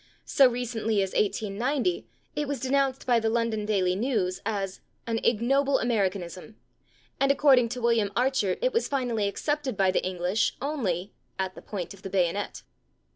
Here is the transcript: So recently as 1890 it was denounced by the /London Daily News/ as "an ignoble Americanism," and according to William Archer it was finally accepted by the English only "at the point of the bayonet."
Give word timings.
So 0.25 0.49
recently 0.49 1.03
as 1.03 1.13
1890 1.13 2.07
it 2.35 2.47
was 2.47 2.59
denounced 2.59 3.05
by 3.05 3.19
the 3.19 3.27
/London 3.27 3.67
Daily 3.67 3.95
News/ 3.95 4.41
as 4.47 4.81
"an 5.05 5.19
ignoble 5.23 5.77
Americanism," 5.77 6.55
and 7.19 7.31
according 7.31 7.69
to 7.69 7.81
William 7.81 8.11
Archer 8.15 8.57
it 8.63 8.73
was 8.73 8.87
finally 8.87 9.27
accepted 9.27 9.77
by 9.77 9.91
the 9.91 10.03
English 10.03 10.57
only 10.59 11.13
"at 11.37 11.53
the 11.53 11.61
point 11.61 11.93
of 11.93 12.01
the 12.01 12.09
bayonet." 12.09 12.63